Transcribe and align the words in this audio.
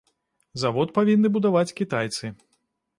Завод 0.61 0.95
павінны 0.97 1.33
будаваць 1.37 1.75
кітайцы. 1.83 2.37